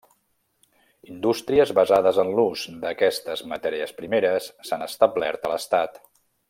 Indústries 1.15 1.73
basades 1.81 2.19
en 2.25 2.33
l'ús 2.39 2.65
d'aquestes 2.87 3.47
matèries 3.55 3.97
primeres 4.01 4.53
s'han 4.71 4.91
establert 4.91 5.47
a 5.51 5.55
l'estat. 5.57 6.07